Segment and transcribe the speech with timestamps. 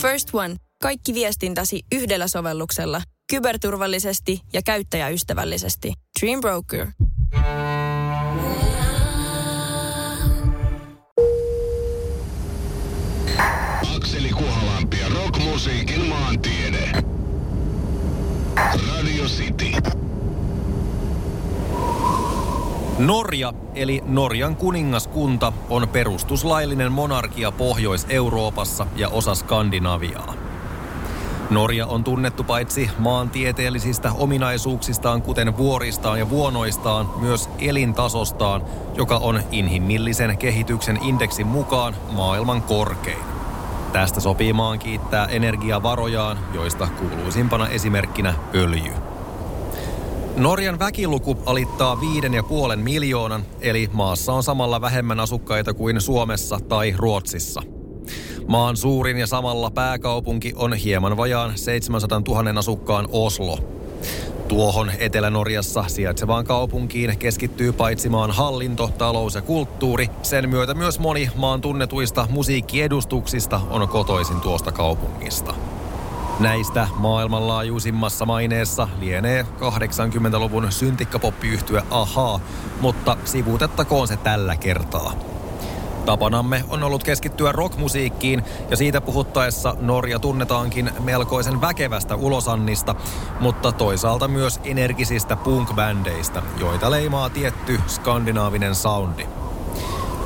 [0.00, 0.56] First One.
[0.82, 3.02] Kaikki viestintäsi yhdellä sovelluksella.
[3.30, 5.92] Kyberturvallisesti ja käyttäjäystävällisesti.
[6.20, 6.86] Dream Broker.
[13.96, 16.92] Akseli Kuhalampi ja rockmusiikin maantiede.
[18.56, 19.72] Radio City.
[23.06, 30.34] Norja, eli Norjan kuningaskunta, on perustuslaillinen monarkia Pohjois-Euroopassa ja osa Skandinaviaa.
[31.50, 38.62] Norja on tunnettu paitsi maantieteellisistä ominaisuuksistaan, kuten vuoristaan ja vuonoistaan, myös elintasostaan,
[38.94, 43.24] joka on inhimillisen kehityksen indeksin mukaan maailman korkein.
[43.92, 49.09] Tästä sopii maan kiittää energiavarojaan, joista kuuluisimpana esimerkkinä öljy.
[50.36, 56.58] Norjan väkiluku alittaa viiden ja puolen miljoonan, eli maassa on samalla vähemmän asukkaita kuin Suomessa
[56.68, 57.62] tai Ruotsissa.
[58.48, 63.58] Maan suurin ja samalla pääkaupunki on hieman vajaan 700 000 asukkaan Oslo.
[64.48, 71.30] Tuohon Etelä-Norjassa sijaitsevaan kaupunkiin keskittyy paitsi maan hallinto, talous ja kulttuuri, sen myötä myös moni
[71.36, 75.54] maan tunnetuista musiikkiedustuksista on kotoisin tuosta kaupungista.
[76.40, 82.40] Näistä maailmanlaajuisimmassa maineessa lienee 80-luvun syntikkapoppiyhtyö Ahaa,
[82.80, 85.12] mutta sivuutettakoon se tällä kertaa.
[86.06, 92.94] Tapanamme on ollut keskittyä rockmusiikkiin ja siitä puhuttaessa Norja tunnetaankin melkoisen väkevästä ulosannista,
[93.40, 99.39] mutta toisaalta myös energisistä punk-bändeistä, joita leimaa tietty skandinaavinen soundi.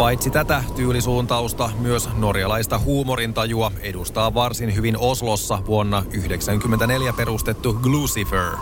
[0.00, 8.52] Paitsi tätä tyylisuuntausta, myös norjalaista huumorintajua edustaa varsin hyvin Oslossa vuonna 1994 perustettu Glucifer.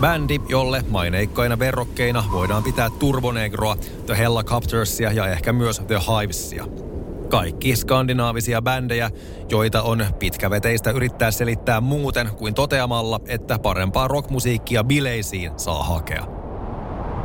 [0.00, 6.64] Bändi, jolle maineikkaina verrokkeina voidaan pitää Turbonegroa, The Hellacoptersia ja ehkä myös The Hivesia.
[7.28, 9.10] Kaikki skandinaavisia bändejä,
[9.50, 16.36] joita on pitkäveteistä yrittää selittää muuten kuin toteamalla, että parempaa rockmusiikkia bileisiin saa hakea.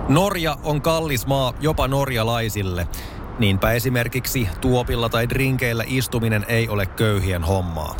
[0.09, 2.87] Norja on kallis maa jopa norjalaisille.
[3.39, 7.95] Niinpä esimerkiksi tuopilla tai drinkeillä istuminen ei ole köyhien hommaa.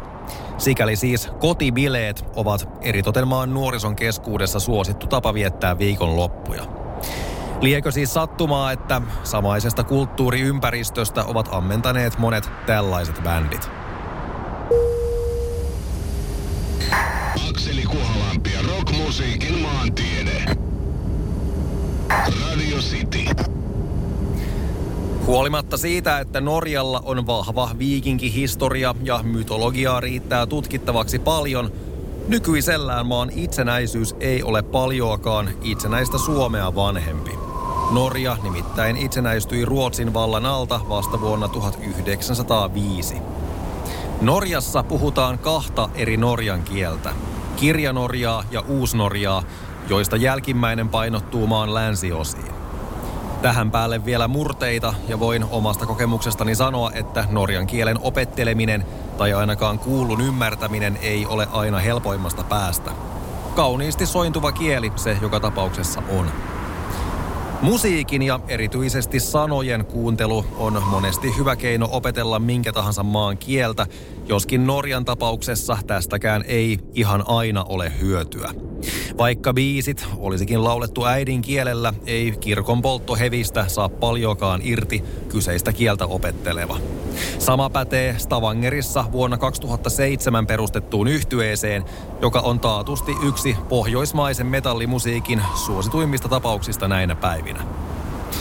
[0.58, 6.64] Sikäli siis kotibileet ovat eritoten maan nuorison keskuudessa suosittu tapa viettää viikonloppuja.
[7.62, 13.70] Liekö siis sattumaa, että samaisesta kulttuuriympäristöstä ovat ammentaneet monet tällaiset bändit?
[17.50, 20.46] Akseli Kuhalampi ja rockmusiikin maantiede.
[22.10, 23.41] Radio City.
[25.32, 31.72] Huolimatta siitä, että Norjalla on vahva viikinkihistoria ja mytologiaa riittää tutkittavaksi paljon,
[32.28, 37.32] nykyisellään maan itsenäisyys ei ole paljoakaan itsenäistä Suomea vanhempi.
[37.92, 43.16] Norja nimittäin itsenäistyi Ruotsin vallan alta vasta vuonna 1905.
[44.22, 47.14] Norjassa puhutaan kahta eri norjan kieltä,
[47.56, 49.44] kirjanorjaa ja uusnorjaa,
[49.90, 52.61] joista jälkimmäinen painottuu maan länsiosiin.
[53.42, 58.86] Tähän päälle vielä murteita ja voin omasta kokemuksestani sanoa, että norjan kielen opetteleminen
[59.18, 62.92] tai ainakaan kuullun ymmärtäminen ei ole aina helpoimmasta päästä.
[63.56, 66.32] Kauniisti sointuva kieli se joka tapauksessa on.
[67.62, 73.88] Musiikin ja erityisesti sanojen kuuntelu on monesti hyvä keino opetella minkä tahansa maan kieltä,
[74.28, 78.71] joskin Norjan tapauksessa tästäkään ei ihan aina ole hyötyä.
[79.18, 86.78] Vaikka biisit olisikin laulettu äidinkielellä, ei kirkon polttohevistä saa paljoakaan irti kyseistä kieltä opetteleva.
[87.40, 91.86] Sama pätee Stavangerissa vuonna 2007 perustettuun yhtyeeseen,
[92.22, 97.64] joka on taatusti yksi pohjoismaisen metallimusiikin suosituimmista tapauksista näinä päivinä.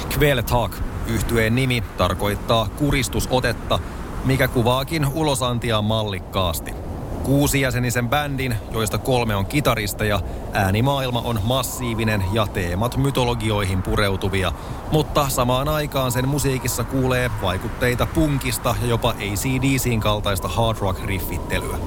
[0.08, 0.76] Kveltak,
[1.06, 3.78] yhtyeen nimi, tarkoittaa kuristusotetta,
[4.24, 6.89] mikä kuvaakin ulosantia mallikkaasti.
[7.22, 10.20] Kuusijäsenisen bändin, joista kolme on kitaristeja,
[10.52, 14.52] äänimaailma on massiivinen ja teemat mytologioihin pureutuvia,
[14.92, 21.78] mutta samaan aikaan sen musiikissa kuulee vaikutteita punkista ja jopa ACDCin kaltaista hard rock riffittelyä.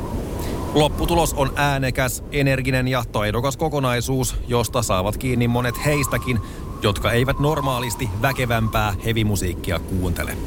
[0.74, 6.40] Lopputulos on äänekäs, energinen ja taidokas kokonaisuus, josta saavat kiinni monet heistäkin,
[6.82, 10.38] jotka eivät normaalisti väkevämpää hevimusiikkia kuuntele.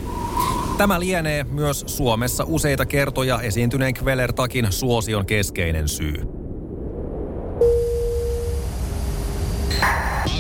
[0.79, 6.15] Tämä lienee myös Suomessa useita kertoja esiintyneen Kvelertakin suosion keskeinen syy.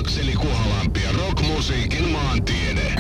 [0.01, 2.95] Akseli Kuhalampi ja rockmusiikin maantiede.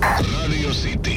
[0.00, 1.16] Radio City.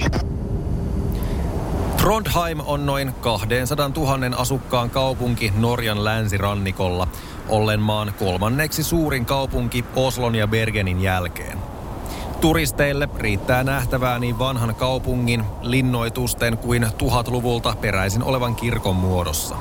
[1.98, 7.08] Trondheim on noin 200 000 asukkaan kaupunki Norjan länsirannikolla,
[7.50, 11.71] ollen maan kolmanneksi suurin kaupunki Oslon ja Bergenin jälkeen.
[12.42, 19.56] Turisteille riittää nähtävää niin vanhan kaupungin, linnoitusten kuin tuhatluvulta peräisin olevan kirkon muodossa.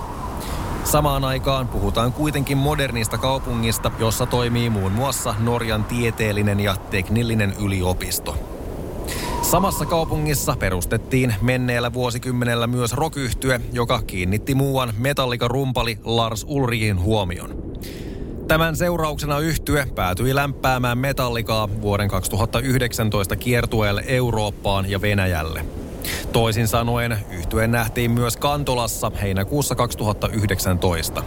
[0.85, 8.37] Samaan aikaan puhutaan kuitenkin modernista kaupungista, jossa toimii muun muassa Norjan tieteellinen ja teknillinen yliopisto.
[9.43, 17.69] Samassa kaupungissa perustettiin menneellä vuosikymmenellä myös rokyhtye, joka kiinnitti muuan metallikarumpali Lars Ulriin huomion.
[18.50, 25.64] Tämän seurauksena yhtye päätyi lämpäämään metallikaa vuoden 2019 kiertueelle Eurooppaan ja Venäjälle.
[26.32, 31.23] Toisin sanoen, yhtye nähtiin myös Kantolassa heinäkuussa 2019.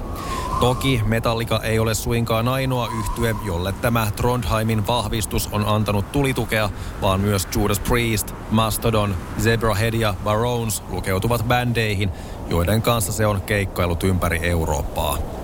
[0.60, 6.70] Toki Metallica ei ole suinkaan ainoa yhtye, jolle tämä Trondheimin vahvistus on antanut tulitukea,
[7.02, 12.12] vaan myös Judas Priest, Mastodon, Zebrahead ja Barones lukeutuvat bändeihin,
[12.50, 15.43] joiden kanssa se on keikkailut ympäri Eurooppaa.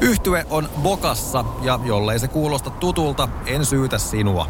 [0.00, 4.46] Yhtye on Bokassa ja jollei se kuulosta tutulta, en syytä sinua.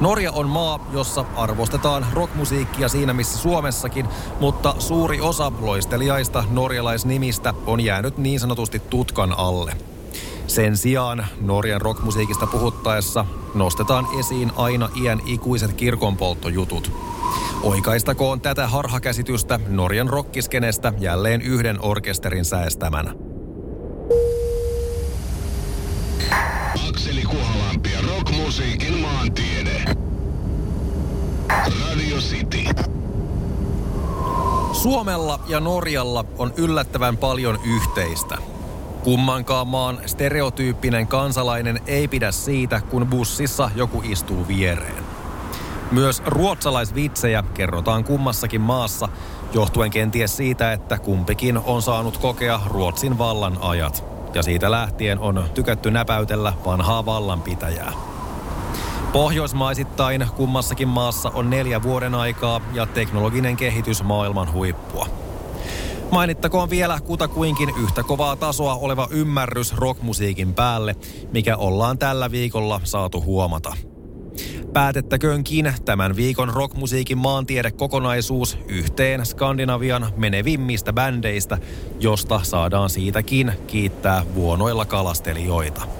[0.00, 4.08] Norja on maa, jossa arvostetaan rockmusiikkia siinä missä Suomessakin,
[4.40, 9.76] mutta suuri osa loistelijaista norjalaisnimistä on jäänyt niin sanotusti tutkan alle.
[10.46, 16.92] Sen sijaan Norjan rockmusiikista puhuttaessa nostetaan esiin aina iän ikuiset kirkonpolttojutut.
[17.62, 23.29] Oikaistakoon tätä harhakäsitystä Norjan rockiskenestä jälleen yhden orkesterin säästämänä.
[28.50, 29.84] Ja rockmusiikin maantiede.
[31.48, 32.64] Radio City.
[34.72, 38.38] Suomella ja Norjalla on yllättävän paljon yhteistä.
[39.04, 45.04] Kummankaan maan stereotyyppinen kansalainen ei pidä siitä, kun bussissa joku istuu viereen.
[45.92, 49.08] Myös ruotsalaisvitsejä kerrotaan kummassakin maassa,
[49.52, 54.04] johtuen kenties siitä, että kumpikin on saanut kokea Ruotsin vallan ajat.
[54.34, 58.09] Ja siitä lähtien on tykätty näpäytellä vanhaa vallanpitäjää.
[59.12, 65.06] Pohjoismaisittain kummassakin maassa on neljä vuoden aikaa ja teknologinen kehitys maailman huippua.
[66.10, 70.96] Mainittakoon vielä kutakuinkin yhtä kovaa tasoa oleva ymmärrys rockmusiikin päälle,
[71.32, 73.76] mikä ollaan tällä viikolla saatu huomata.
[74.72, 81.58] Päätettäköönkin tämän viikon rockmusiikin maantiedekokonaisuus yhteen Skandinavian menevimmistä bändeistä,
[82.00, 85.99] josta saadaan siitäkin kiittää vuonoilla kalastelijoita.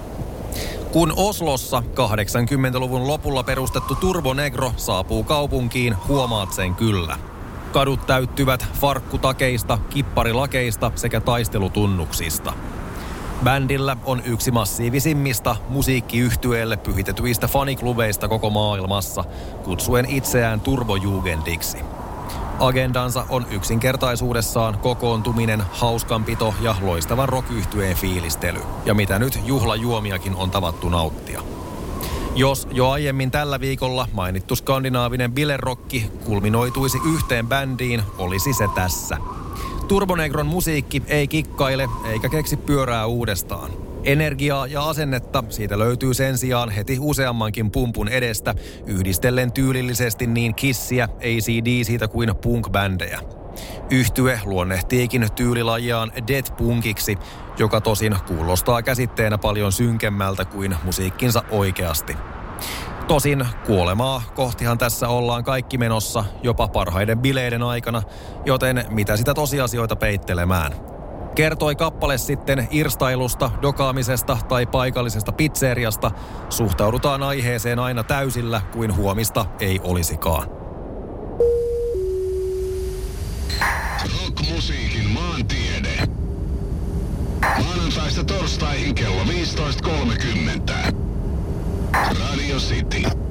[0.91, 7.17] Kun Oslossa 80-luvun lopulla perustettu Turbo Negro saapuu kaupunkiin, huomaat sen kyllä.
[7.71, 12.53] Kadut täyttyvät farkkutakeista, kipparilakeista sekä taistelutunnuksista.
[13.43, 19.23] Bändillä on yksi massiivisimmista musiikkiyhtyeelle pyhitetyistä faniklubeista koko maailmassa,
[19.63, 21.77] kutsuen itseään Turbojugendiksi.
[22.61, 27.47] Agendansa on yksinkertaisuudessaan kokoontuminen, hauskanpito ja loistavan rock
[27.95, 28.59] fiilistely.
[28.85, 31.41] Ja mitä nyt juhlajuomiakin on tavattu nauttia.
[32.35, 39.17] Jos jo aiemmin tällä viikolla mainittu skandinaavinen bilerokki kulminoituisi yhteen bändiin, olisi se tässä.
[39.87, 43.80] Turbonegron musiikki ei kikkaile eikä keksi pyörää uudestaan.
[44.03, 48.55] Energiaa ja asennetta siitä löytyy sen sijaan heti useammankin pumpun edestä,
[48.85, 53.19] yhdistellen tyylillisesti niin kissiä, ACDCitä kuin punk-bändejä.
[53.89, 57.17] Yhtye luonnehtiikin tyylilajiaan death punkiksi,
[57.57, 62.17] joka tosin kuulostaa käsitteenä paljon synkemmältä kuin musiikkinsa oikeasti.
[63.07, 68.01] Tosin kuolemaa kohtihan tässä ollaan kaikki menossa jopa parhaiden bileiden aikana,
[68.45, 70.71] joten mitä sitä tosiasioita peittelemään.
[71.35, 76.11] Kertoi kappale sitten irstailusta, dokaamisesta tai paikallisesta pizzeriasta,
[76.49, 80.47] suhtaudutaan aiheeseen aina täysillä kuin huomista ei olisikaan.
[84.21, 86.07] Rockmusiikin maantiede.
[87.63, 90.93] Maanantaista torstaihin kello 15.30.
[92.19, 93.30] Radio City.